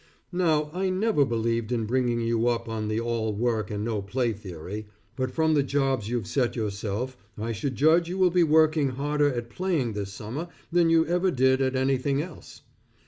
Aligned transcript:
Now 0.31 0.71
I 0.73 0.89
never 0.89 1.25
believed 1.25 1.71
in 1.71 1.85
bringing 1.85 2.21
you 2.21 2.47
up 2.47 2.67
on 2.67 2.87
the 2.87 2.99
all 2.99 3.35
work 3.35 3.69
and 3.69 3.85
no 3.85 4.01
play 4.01 4.33
theory, 4.33 4.87
but 5.15 5.29
from 5.29 5.53
the 5.53 5.61
jobs 5.61 6.09
you've 6.09 6.25
set 6.25 6.55
yourself 6.55 7.15
I 7.37 7.51
should 7.51 7.75
judge 7.75 8.09
you 8.09 8.17
will 8.17 8.31
be 8.31 8.41
working 8.41 8.87
harder 8.89 9.31
at 9.31 9.51
playing 9.51 9.93
this 9.93 10.11
summer 10.11 10.47
than 10.71 10.89
you 10.89 11.05
ever 11.05 11.29
did 11.29 11.61
at 11.61 11.75
anything 11.75 12.19
else. 12.19 12.61